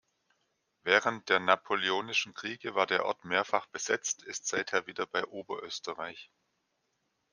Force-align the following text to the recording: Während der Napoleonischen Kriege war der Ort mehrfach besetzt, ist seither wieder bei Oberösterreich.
Während 0.81 1.29
der 1.29 1.39
Napoleonischen 1.39 2.33
Kriege 2.33 2.73
war 2.73 2.87
der 2.87 3.05
Ort 3.05 3.23
mehrfach 3.23 3.67
besetzt, 3.67 4.23
ist 4.23 4.47
seither 4.47 4.87
wieder 4.87 5.05
bei 5.05 5.23
Oberösterreich. 5.27 6.31